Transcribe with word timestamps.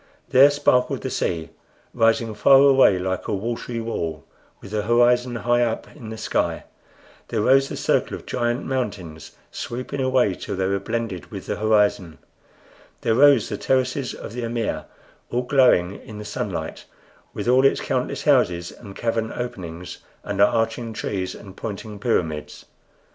There 0.29 0.49
sparkled 0.49 1.01
the 1.01 1.11
sea, 1.11 1.51
rising 1.93 2.33
far 2.33 2.57
away 2.57 2.97
like 2.97 3.27
a 3.27 3.35
watery 3.35 3.79
wall, 3.79 4.25
with 4.59 4.71
the 4.71 4.81
horizon 4.81 5.35
high 5.35 5.61
up 5.61 5.95
in 5.95 6.09
the 6.09 6.17
sky; 6.17 6.63
there 7.27 7.41
rose 7.41 7.69
the 7.69 7.77
circle 7.77 8.15
of 8.15 8.25
giant 8.25 8.65
mountains, 8.65 9.33
sweeping 9.51 10.01
away 10.01 10.33
till 10.33 10.55
they 10.55 10.65
were 10.65 10.79
blended 10.79 11.27
with 11.29 11.45
the 11.45 11.57
horizon; 11.57 12.17
there 13.01 13.13
rose 13.13 13.47
the 13.47 13.57
terraces 13.59 14.15
of 14.15 14.33
the 14.33 14.41
amir, 14.41 14.85
all 15.29 15.43
glowing 15.43 16.01
in 16.01 16.17
the 16.17 16.25
sunlight, 16.25 16.85
with 17.35 17.47
all 17.47 17.63
its 17.63 17.79
countless 17.79 18.23
houses 18.23 18.71
and 18.71 18.95
cavern 18.95 19.31
openings 19.31 19.99
and 20.23 20.41
arching 20.41 20.93
trees 20.93 21.35
and 21.35 21.55
pointing 21.55 21.99
pyramids. 21.99 22.65